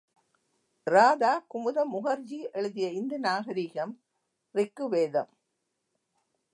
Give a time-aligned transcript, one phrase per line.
[0.87, 3.93] இராதா குமுத முகர்ஜி எழுதிய இந்து நாகரிகம்,
[4.55, 5.31] ரிக்கு வேதம்.